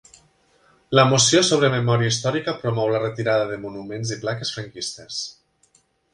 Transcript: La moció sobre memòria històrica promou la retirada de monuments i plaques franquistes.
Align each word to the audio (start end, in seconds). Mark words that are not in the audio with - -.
La 0.99 1.03
moció 1.09 1.41
sobre 1.49 1.69
memòria 1.73 2.13
històrica 2.13 2.55
promou 2.63 2.91
la 2.97 3.03
retirada 3.05 3.45
de 3.53 3.61
monuments 3.67 4.15
i 4.19 4.19
plaques 4.27 4.57
franquistes. 4.59 5.23